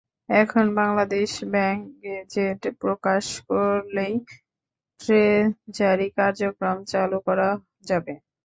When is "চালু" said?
6.91-7.17